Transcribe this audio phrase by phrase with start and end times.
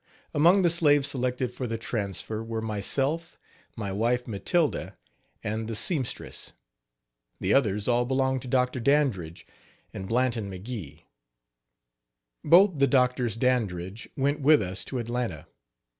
[0.33, 3.37] Among the slaves selected for the transfer were myself,
[3.77, 4.97] my wife Matilda,
[5.43, 6.53] and the seamstress.
[7.39, 8.79] The others all belonged to Dr.
[8.79, 9.45] Dandridge
[9.93, 11.03] and Blanton McGee.
[12.43, 13.37] Both the Drs.
[13.37, 15.45] Dandridge went with us to Atlanta.